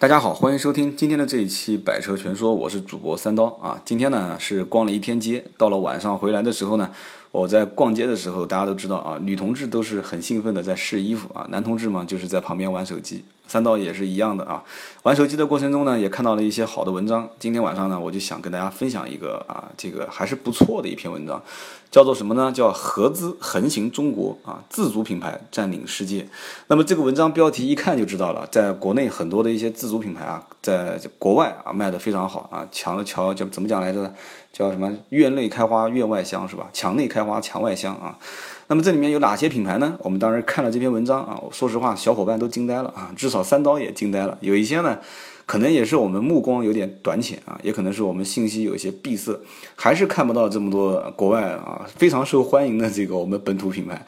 [0.00, 3.78] 大家好，欢迎收听今天的这一期《百车全说》，我是主播三刀啊。
[3.84, 6.90] 今天呢是逛了一天街，到了晚上回来的时候呢，
[7.32, 13.24] 我在逛街的时候，大家都知道啊，女同志都是很兴奋的在试衣服啊，男同志嘛就是在旁边玩手机。
[13.46, 14.62] 三刀也是一样的啊，
[15.02, 17.28] 玩手机的过程中呢，也看到了一些好的文章。
[17.40, 21.42] 今天晚上呢，我就想跟大家分享一个啊，这个还是不错的一篇文章，
[21.90, 22.52] 叫做什么呢？
[22.52, 26.28] 叫合资横行中国啊，自主品牌占领世界。
[26.68, 34.14] 那么这个文章标题一看就知道了，在国内很多的一些自主品牌啊，在国外啊卖的非常好啊，墙的桥叫怎么讲来着？
[34.52, 34.92] 叫什么？
[35.10, 36.68] 院内开花院外香是吧？
[36.72, 38.18] 墙内开花墙外香啊。
[38.66, 39.96] 那么这里面有哪些品牌呢？
[40.00, 44.38] 我们当时看了这篇文章啊，说实话，小伙伴都惊呆了啊，至少三刀也惊呆了。
[44.40, 44.98] 有一些呢，
[45.44, 49.40] 可能也是我们目光有点短浅啊，也可能是我们信息有一些闭塞，
[49.74, 54.06] 还是看不到这么多国外啊非常受欢迎的这个我们本土品牌，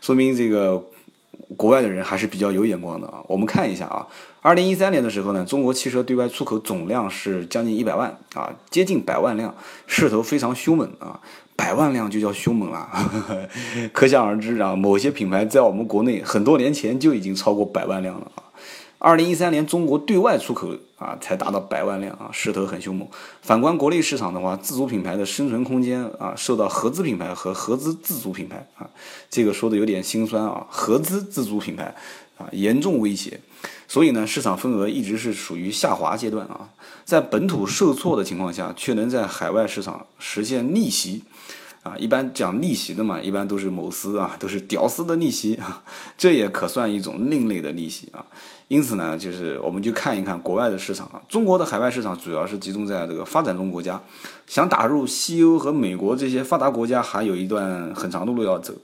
[0.00, 0.84] 说明这个
[1.56, 3.22] 国外的人还是比较有眼光的啊。
[3.28, 4.06] 我们看一下啊，
[4.40, 9.54] 二零一三年的时候呢，中国汽车对外出口总量是将近一百万啊，接近百万辆，
[9.86, 11.20] 势头非常凶猛啊。
[11.58, 12.86] 百万辆就叫凶猛了，
[13.94, 14.76] 可想而知啊。
[14.76, 18.44] 某些品牌在我们国内很多年前就已经超过百万辆了啊。
[18.98, 23.06] 二零一三年中国对外出口啊才达到百万辆啊，势头很凶猛。
[23.42, 28.88] 反观国内市场的话，自主品牌的生存空间啊，受到合资品牌和合资自主品牌啊，
[29.28, 30.66] 这个说的有点心酸啊。
[30.70, 31.94] 合资自主品牌
[32.38, 33.38] 啊严重威胁，
[33.86, 36.70] 所以呢，市场份额一直是属于下滑阶段啊。
[37.04, 41.22] 在本土受挫的情况下，却能在海外市场实现逆袭。
[41.86, 45.84] 啊，一般讲逆袭的嘛，一般都是某司啊，都是屌丝的逆袭啊，
[46.18, 48.26] 这也可算一种另类的逆袭啊。
[48.66, 54.02] 因此呢，就是我们去看一看国外的市场啊，中国的海外市场主要是集中在这个发展中国家，
[54.48, 58.74] 想打入西欧和美国这些发达国家，还有一段很长的路要走。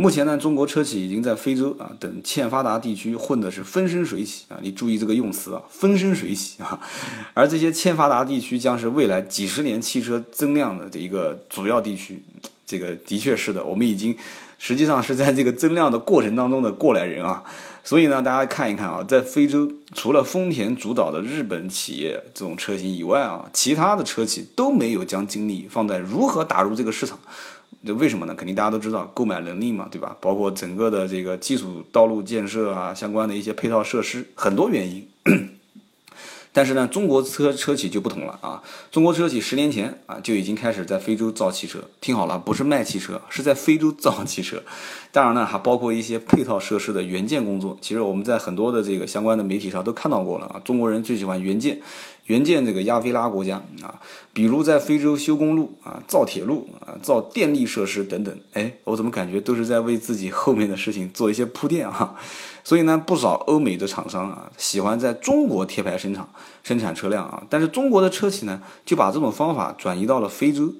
[0.00, 4.56] 目前呢，中国车企已经在非洲啊等欠发达地区混的是风生水起啊！
[4.62, 6.80] 你注意这个用词啊，风生水起啊！
[7.34, 12.22] 而这些欠发达地区将是未来几十年汽车增量的这一个主要地区，
[12.64, 14.16] 这个的确是的，我们已经
[14.58, 17.44] 实际上是在这个增量的过程当中的过来人啊！
[17.84, 27.18] 所以呢，大家看一看啊，在非洲除了丰田主导的日本企业这种车型以外啊，其他的车企都没有将精力放在如何打入这个市场。
[27.82, 28.34] 那为什么呢？
[28.34, 30.16] 肯定大家都知道，购买能力嘛，对吧？
[30.20, 35.08] 包括整个的这个基础道路建设啊，相关的一些配套设施，很多原因。
[36.52, 38.60] 但是呢，中国车车企就不同了啊！
[38.90, 44.60] 中国车企十年前啊就已经开始在非洲造汽车，听好了，不是卖汽车，是在非洲造汽车。
[45.12, 47.78] 当然呢，还包括一些配套设施的原件工作。
[47.80, 51.80] 其实我们在很多的这个相关的媒体上都看到过了啊，中国人最喜欢原件。
[52.30, 54.00] 援建这个亚非拉国家啊，
[54.32, 62.14] 比如在非洲修公路啊、造铁路啊、造电力设施等等，哎，我怎么感觉都是在为自己后面的事情做一些铺垫啊？
[62.62, 66.28] 所以呢，不少欧美的厂商啊，喜欢在中国贴牌生产
[66.62, 70.72] 生产车辆啊，但是中国的车企呢，就把这种方法转移到了非洲。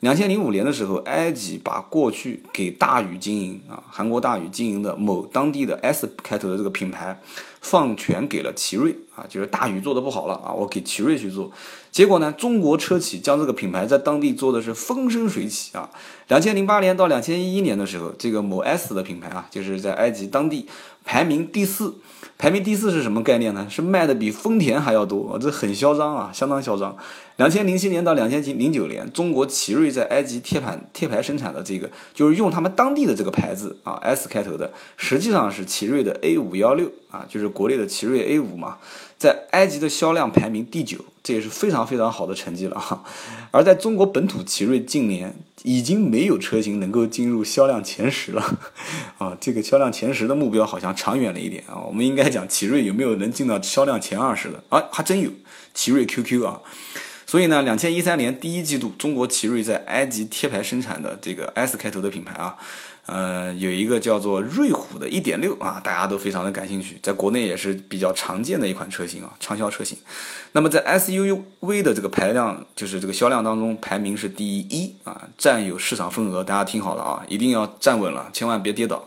[0.00, 7.18] 两千零五年的时候，埃及把过去给大宇经营啊，韩国大宇经营的某当地的 S 开头的这个品牌，
[7.62, 11.50] 放权给了奇瑞啊，就是大宇做的不好了啊，我给奇瑞去做。
[11.90, 15.88] 结果呢，中国车企将这个品牌在当地做的是风生水起啊。
[16.28, 20.68] 两千零八年到两千一一年的时候，这个某 S 的品牌啊，就是在埃及当地
[21.04, 21.94] 排名第四。
[22.38, 23.66] 排名第四是什么概念呢？
[23.70, 26.94] 是卖的比丰田还要多，这很嚣张啊，相当嚣张。
[27.36, 38.78] 两千零七年到两千零九年，中国奇瑞在埃及贴盘贴牌生产的这个，就是用他们当地的这个牌子啊，S 开头的，实际上是奇瑞的 A 五幺六啊，就是国内的奇瑞 A 五嘛，
[39.18, 43.02] 在埃及的销量排名第九，这也是非常非常好的成绩了哈。
[43.50, 48.58] 而在中国本土，奇瑞近年已经没有车型能够进入销量前十了
[49.18, 52.26] 啊，这个销量前十的目标好像长远了一点啊，我们应该。
[52.26, 54.82] 讲奇瑞有没有能进到销量前二十的啊？
[54.90, 55.30] 还真有，
[55.72, 56.60] 奇瑞 QQ 啊。
[57.26, 62.56] 所以呢，两千一三年第一季度，中国奇瑞在埃及贴牌生产的这个 S 开头的品牌啊，
[63.06, 69.98] 呃，有一个叫做瑞虎的1.6啊，大家都非常的感兴趣，在国内也是比较常见的一款车型啊，畅销车型。
[70.52, 79.04] 那么在 SUV 的这个排量，就是这个销量当中排名是第一啊，占有市场份额，大家听好了啊，一定要站稳了，千万别跌倒。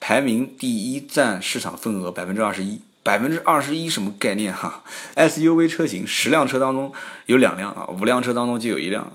[0.00, 4.82] 排名第一，占市场份额百分之二十一，百分之二十一什么概念哈
[5.16, 6.92] ？SUV 车型十辆车当中
[7.24, 9.10] 有两辆啊，五辆车当中就有一辆。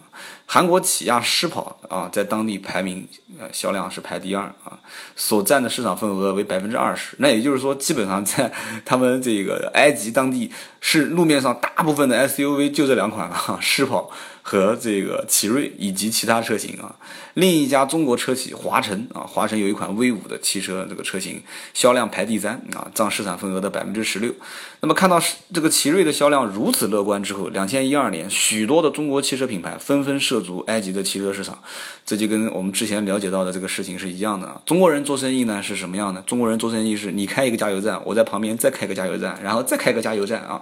[0.46, 3.08] 韩国起亚狮跑啊，在当地排名
[3.40, 4.78] 呃销量是排第二啊，
[5.16, 7.16] 所占的市场份额为百分之二十。
[7.20, 8.52] 那也就是说，基本上在
[8.86, 14.12] 他们这个埃及当地是路面上大部分的 SUV 就这两款了啊，狮跑。
[14.46, 16.94] 和这个奇瑞以及其他车型啊，
[17.36, 21.42] 另一家中国车企华晨啊，华晨有一款 V 五的汽车，这个车型
[21.74, 24.34] 销量排第三啊，占市场份额的百分之十六。
[24.82, 25.18] 那么看到
[25.54, 31.58] 这个奇瑞的销量如此乐观之后，两千一二年，许多的中国汽车品牌纷纷涉足埃及的汽车市场，
[32.06, 34.62] 这就跟我们之前了解到的这个事情是一样的。
[34.66, 36.22] 中国人做生意呢是什么样的？
[36.22, 40.62] 中国人做生意是你开一个加油站，我在旁边再开个加油站，然后再开个加油站啊。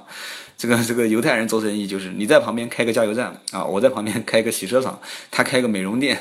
[0.62, 6.16] 这个这个犹太人做生意就是你在旁边开个加油站啊，我在旁边开个洗车厂，他开个美容店，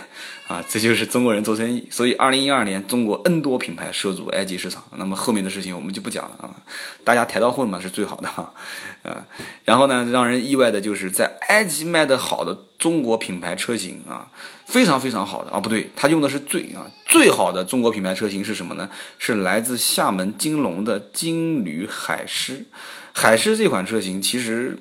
[0.49, 1.87] 啊，这就是中国人做生意。
[1.91, 4.83] 所以，二零一二年中国 N 多品牌涉足埃及市场。
[4.97, 6.57] 那么后面的事情我们就不讲了啊，
[7.05, 8.51] 大家抬到混嘛是最好的哈，
[9.03, 9.27] 啊，
[9.67, 14.27] 然后呢，让人意外的就是在埃及卖的好的中国品牌车型啊，
[14.65, 18.89] 非常非常好的啊，不对，他用的是最啊最好的中国品牌车型是什么呢？
[19.19, 22.65] 是来自厦门金龙的金旅海狮。
[23.21, 24.79] 海狮这款车型，其实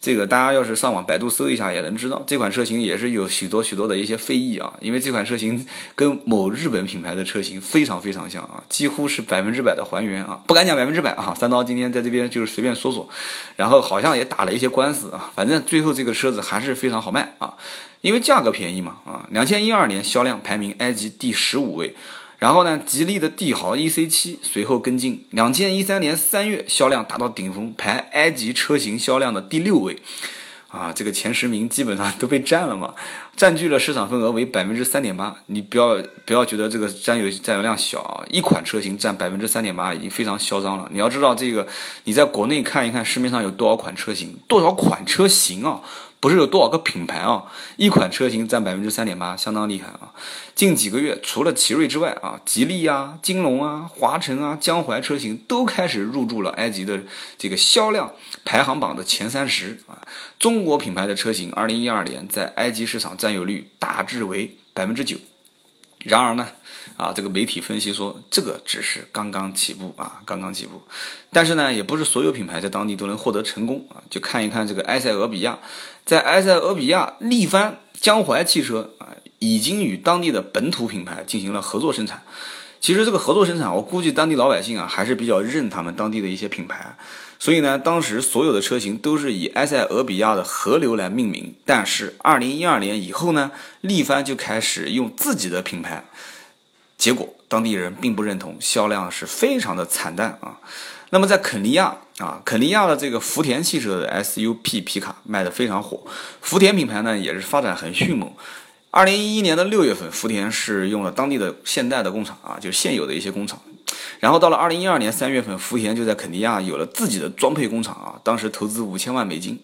[0.00, 4.72] 这个大家要是上网百度搜一下，也能知道这款车型也是有许多许多的一些非议啊。
[4.80, 11.36] 因为这款车型跟某日本品牌的车型非常非常像啊，几乎是百分之百的还原啊，不敢讲百分之百啊。
[11.38, 13.06] 三刀今天在这边就是随便说说，
[13.56, 17.52] 然后好像也打了一些官司啊，反正最后这个车子还是非常好卖啊，
[18.00, 19.28] 因为价格便宜嘛啊。
[19.30, 21.94] 两千一二年销量排名埃及第十五位。
[22.44, 29.96] 然后呢，吉利的帝豪 EC7 随后跟进，两千一三年三月销量达到顶峰，排埃及车型销量的第六位，
[30.68, 32.94] 啊，这个前十名基本上都被占了嘛，
[33.34, 35.34] 占据了市场份额为百分之三点八。
[35.46, 35.96] 你不要
[36.26, 40.86] 不要觉得这个占有占有量小啊，一款车型占百分之三点八已经非常嚣张了。
[40.92, 41.66] 你要知道这个，
[42.04, 45.80] 你在国内看一看市面上有多少款车型，多少款车型啊。
[46.24, 47.44] 不是有多少个品牌啊？
[47.76, 50.14] 一款车型占百分之三点八，相当厉害啊！
[50.54, 56.98] 近几个月，除了奇瑞之外啊，吉利啊、金龙啊、华晨啊、江淮车型都开始入驻了埃及的
[57.36, 58.10] 这个销量
[58.42, 60.00] 排行榜的前三十啊。
[60.38, 65.18] 中国品牌的车型，二零一二年在埃及市场占有率大致为百分之九。
[65.98, 66.48] 然而呢？
[66.96, 70.82] 啊，这个媒体分析说，这个只是刚刚起步啊，刚刚起步。
[71.32, 74.02] 但是呢，也不是所有品牌在当地都能获得成功啊。
[74.08, 75.58] 就看一看这个埃塞俄比亚，
[76.04, 79.08] 在埃塞俄比亚，力帆、江淮汽车啊，
[79.38, 82.22] 已经与当地的本土品牌进行了合作生产。
[82.80, 86.96] 其实这个合作生产，我估计当地老百姓啊，还是比较认他们当地的一些品牌。
[87.38, 91.54] 所以呢，当时所有的车型都是以埃塞俄比亚的河流来命名。
[91.64, 93.50] 但是二零一二年以后呢，
[93.80, 96.04] 力帆就开始用自己的品牌。
[97.04, 100.58] 结果当地人并不认同，销量是非常的惨淡啊。
[101.10, 106.00] 那么在肯尼亚啊，肯尼亚的这个福田汽车的 SUP 皮卡卖的非常火，
[106.40, 108.32] 福田品牌呢也是发展很迅猛。
[108.90, 113.60] 二零一一年的六月份，福田是用了当地的现代的工厂啊，就是现有的一些工厂。
[114.18, 119.60] 然后到了二零一二年三月份，福田就在肯尼亚有了自己的装配工厂啊，当时投资五千万美金，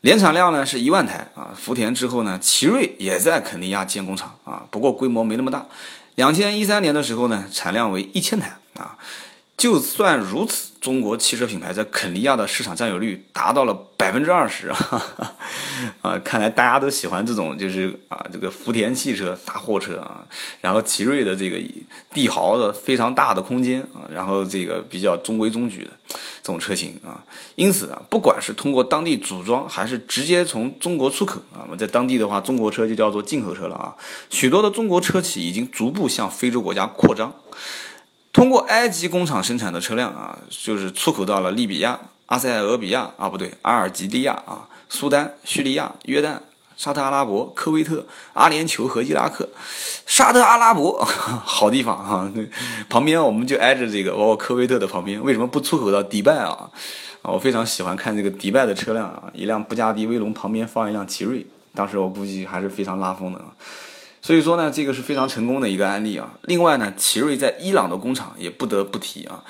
[0.00, 1.54] 年产量呢是一万台啊。
[1.56, 5.64] 福田之后呢，奇瑞也在肯尼亚建工厂啊，不过规模没那么大。
[6.18, 8.98] 两千一三年的时候呢，产量为一千台啊。
[9.58, 14.68] 就算如此，中国汽车品牌在肯尼亚的市场占有率达到了百分之二十
[16.00, 16.16] 啊！
[16.24, 20.24] 看来大家都喜欢这种，就是啊，这个福田汽车大货车啊，
[20.60, 21.60] 然后奇瑞的这个
[22.14, 25.90] 帝豪的非常大的空间啊，然后这个比较中规中矩的
[26.40, 27.18] 这种车型啊，
[27.56, 33.96] 因此啊，不管是通过当地组装，还是直接从中国出口啊，我们在当地的话，中国车就叫做进口车了啊。
[34.30, 37.34] 许多的中国车企已经逐步向非洲国家扩张。
[38.38, 46.36] 通过埃及工厂生产的车辆啊，就是出口到了利比亚、阿塞俄比亚啊，不对，阿尔及利亚啊、苏丹、叙利亚、约旦、
[46.76, 49.48] 沙特阿拉伯、科威特、阿联酋和伊拉克。
[50.06, 51.04] 沙特阿拉伯
[51.44, 52.32] 好地方啊，
[52.88, 56.70] 旁边我们就挨着这个，包括科威特的旁边，为什么不出口到迪拜啊？
[57.22, 63.46] 啊，我非常喜欢看这个迪拜的车辆啊，一辆布加迪威龙旁边放一辆奇瑞，当时我估计还是非常拉风的啊。
[64.20, 66.38] 所以说呢，这个是非常成功的一个案例啊。
[66.42, 69.44] 另外呢，奇瑞在伊朗的工厂也不得不提啊。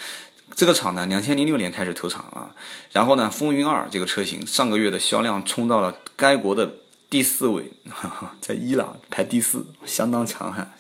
[0.55, 2.51] 这个厂呢，两千零六年开始投产啊。
[2.93, 6.71] 然后呢，风云二这个车型上个月的销量冲到了该国的
[7.09, 7.73] 第四位，
[8.41, 10.75] 在伊朗排第四，相当强悍。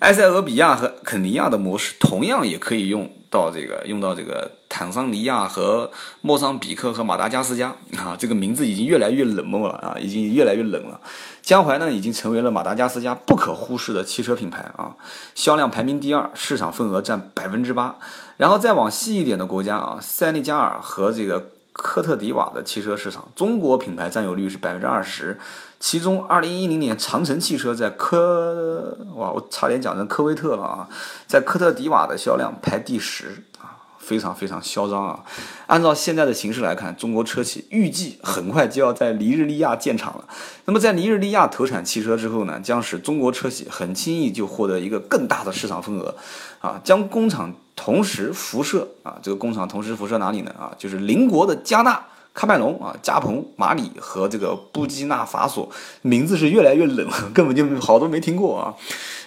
[0.00, 8.16] 埃塞俄比亚和肯尼亚的模式同样也可以用到这个，用到这个坦桑尼亚和莫桑比克和马达加斯加啊。
[8.18, 11.00] 这个名字已经越来越冷漠了啊，已经越来越冷了。
[11.42, 14.94] 江淮呢，已经成为了马达加斯加不可忽视的汽车品牌啊，
[15.34, 17.96] 销量排名第二，市场份额占百分之八。
[18.36, 25.38] 然后再往西一点的国家啊，塞内加尔和这个科特迪瓦的汽车市场，中国品牌占有率是百分之二十，
[25.78, 30.88] 其中二零一零年长城汽车在科哇，我差点讲成科威特了啊，
[31.26, 33.75] 在科特迪瓦的销量排第十啊。
[34.06, 35.24] 非常非常嚣张啊！
[35.66, 40.24] 按照现在的形势来看，中国车企预计很快就要在尼日利亚建厂了。
[40.66, 46.14] 那么在尼日利亚投产汽车之后呢，将使中国车企很轻易就获得一个更大的市场份额，
[46.60, 50.54] 啊，将工厂同时辐射啊，这个工厂同时辐射哪里呢？
[50.56, 52.00] 啊，就是邻国的加纳。
[52.36, 55.70] 喀麦隆啊，加蓬、马里和这个布基纳法索，
[56.02, 58.74] 名字是越来越冷， 根本就好多没听过啊。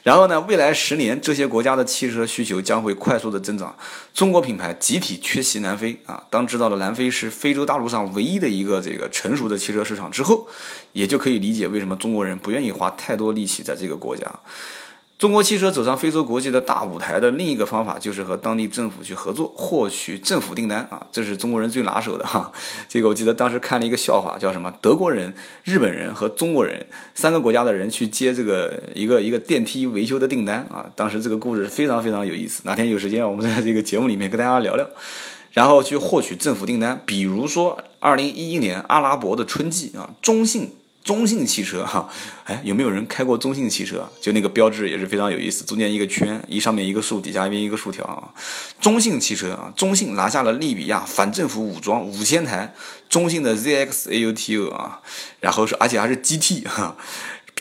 [0.04, 3.76] 然后呢，未来十年这些国家的汽车需求将会快速的增长，
[4.14, 6.24] 中国品牌集体缺席南非啊。
[6.30, 10.48] 当知道了南非是非洲大陆上唯一的一个这个成熟的汽车市场之后，
[10.94, 14.26] 也就可以理解为什么中国人不愿意花太多力气在这个国家。
[15.20, 22.50] 中国汽车走上非洲国际的大舞台的另一个方法，就是和当地政府去合作，获取政府订单啊，这是中国人最拿手的哈。
[22.88, 24.74] 这个我记得当时看了一个笑话，叫什么？
[24.82, 25.34] 德国人、
[25.66, 30.86] 日本人和中国人三个国家的人去接这个一个一个电梯维修的订单啊。
[30.96, 34.88] 当时这个故事非常非常有意思，哪天有时间我们在这个节目里面跟大家聊聊，
[35.52, 40.70] 然后去获取政府订单，比如说二零一一年阿拉伯的春季啊，中信。
[41.10, 42.08] 中信汽车哈，
[42.44, 44.08] 哎，有没有人开过中信汽车？
[44.22, 48.30] 就那个标志也是非常有意思，中间一个圈，一上面一个竖，底下一边一个竖条啊。
[48.80, 52.76] 中信汽车啊，中信拿下了利比亚反政府武装五千台
[53.10, 55.02] 中信的 ZX AUTO 啊，
[55.40, 56.96] 然后是而且还是 GT 哈。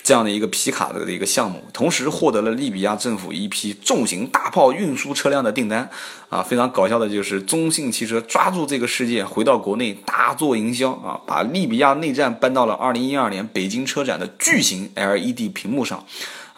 [0.09, 5.87] 这样的一个皮卡的一个项目，同时获得了利比亚政府一批重型大炮运输车辆的订单，
[6.31, 10.93] 啊，非常搞笑的就是中信汽车抓住这个事件，回到国内大做营销。
[10.93, 16.03] 啊，把利比亚内战搬到了二零一二年北京车展的巨型 LED 屏幕上。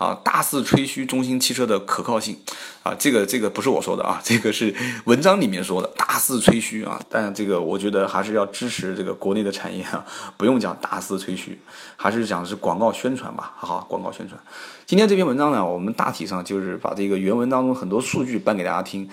[0.01, 2.35] 啊，大肆吹嘘中兴汽车的可靠性，
[2.83, 10.03] 啊，这个这个不是我说的啊，这个是文章里面说的，大肆吹嘘啊，但这个我觉得还是要支持这个国内的产业啊，
[10.39, 11.61] 不用讲大肆吹嘘，
[11.97, 14.41] 还是讲是广告宣传吧，好好广告宣传。
[14.87, 19.07] 今天这篇文章呢，我们大体上就是把这个原文当中很多数据搬给大家听，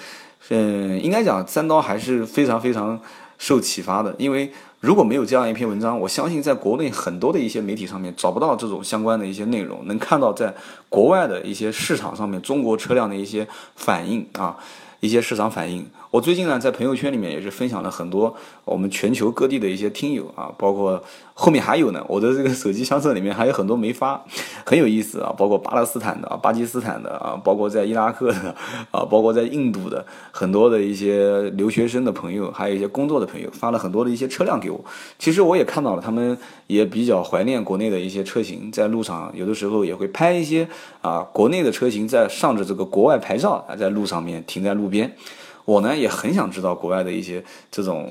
[0.48, 2.98] 嗯，应该讲三刀还是非常非常
[3.38, 4.54] 受启发的，因为。
[4.80, 10.54] 如果没有这样一篇文章，我相信在国内很多的一些媒体上面找不到这种相关的一些内容，能看到在
[10.88, 14.56] 国外的一些市场上面中国车辆的一些反应啊，
[15.00, 15.84] 一些市场反应。
[16.12, 18.34] 我最近呢，在朋友圈里面也是分享了很多
[18.66, 21.04] 我们全球各地的一些听友啊，包括
[21.34, 24.24] 后面还有呢，我的这个手机相册里面还有很多没发，
[24.68, 28.54] 很有意思啊，包括巴勒斯坦的、巴基斯坦的啊，包括在伊拉克的
[28.92, 34.84] 啊，包括在印度的很多的一些留学生的朋友，还有一些工作的朋友发了很多的一些车辆给我。
[35.18, 40.68] 其实我也看到了，他们也比较怀念国内的一些车型，在路上有的时候也会拍一些
[41.02, 45.16] 啊，国内的车型在上着这个国外牌照啊，在路上面停在路边。
[45.64, 48.10] 我呢也很想知道国外的一些这种，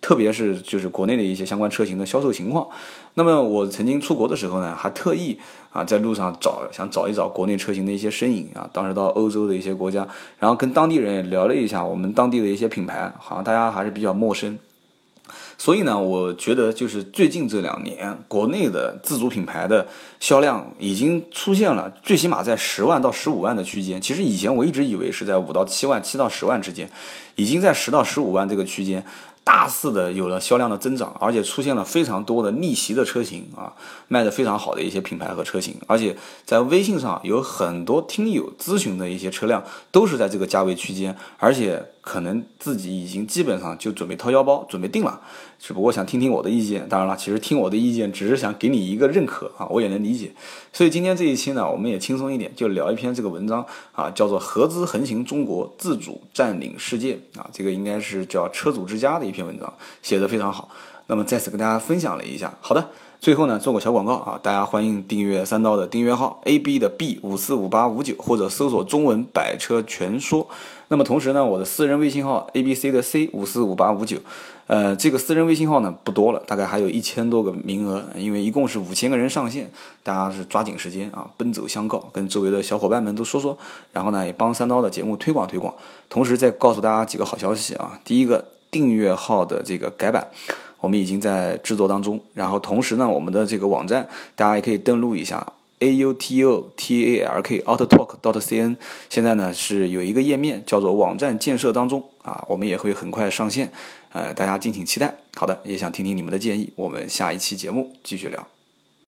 [0.00, 2.68] 特别是就是国内的一些相关车型的销售情况。
[3.14, 5.38] 那么我曾经出国的时候呢，还特意
[5.70, 8.68] 啊在路上找想找一找国内车型的一些身影啊。
[8.72, 10.06] 当时到欧洲的一些国家，
[10.38, 14.58] 然后跟当地人也聊了一下我们当地的一些品牌，好像大家还是比较陌生。
[15.58, 19.86] 所以呢，我觉得就是最近这两年，国内的自主品牌的
[20.20, 24.00] 销量已经出现了，最起码在十万到十五万的区间。
[24.00, 26.88] 其实以前我一直以为是在五到七万、七到十万之间，
[27.34, 29.04] 已经在十到十五万这个区间。
[29.44, 33.72] 大肆的有了销量的增长，而且出现了非常多的逆袭的车型啊，
[34.08, 45.20] 卖的非常好的一些品牌和车型，而且在微信上有很多听友咨询的一些车辆都是在这个价位区间，而且可能自己已经基本上就准备掏腰包准备定了，
[45.58, 46.88] 只不过想听听我的意见。
[46.88, 50.32] 当然了，其实听我的意见只是想给你一个认可啊，我也能理解。
[50.72, 60.68] 所以今天这一期呢，我们也轻松一点，就聊一篇这个文章啊，叫做《合资横行中国，自主占领世界》啊，这个应该是叫车主之家的一篇文章，写的非常好。
[61.08, 62.54] 那么再次跟大家分享了一下。
[62.60, 70.46] 好的，最后呢做个小广告啊，大家欢迎订阅三刀的订阅号 A B 的 B 五四五八五九，或者搜索中文百车全说。
[70.88, 74.18] 那么同时呢，我的私人微信号 A B C 的 C 五四五八五九。
[74.68, 79.70] 呃，这个私人微信号呢不多了，大概还有一千多个名额，因为一共是五千个人上线，
[80.02, 83.56] 大家是抓紧时间啊，奔走相告，跟周围的小伙伴们都说说，
[83.94, 85.74] 然后呢也帮三刀的节目推广推广，
[86.10, 87.98] 同时再告诉大家几个好消息啊。
[88.04, 90.28] 第一个，订阅号的这个改版，
[90.80, 94.06] 我们已经在制作当中，然后同时呢，我们的这个网站
[94.36, 95.54] 大家也可以登录一下。
[95.80, 98.76] a u t o t a l k autotalk dot c n，
[99.08, 103.70] 现在呢是有一个页面叫做网站建设当中啊，我们也会很快上线，
[104.12, 105.14] 呃，大家敬请期待。
[105.34, 108.57] 好的，也想听听你们的建议，我们下一期节目继续聊。